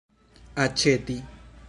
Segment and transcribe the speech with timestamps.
[0.63, 1.19] aĉeti